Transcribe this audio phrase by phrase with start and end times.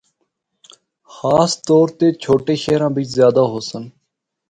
[1.15, 3.83] خاص طور تے چھوٹے شہراں بچ زیادہ ہوسن۔